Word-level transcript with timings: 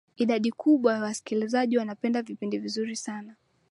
idadi 0.17 0.51
kubwa 0.51 0.93
ya 0.93 1.01
wasikilizaji 1.01 1.77
wanapenda 1.77 2.21
vipindi 2.21 2.57
vizuri 2.57 2.95
sana 2.95 3.35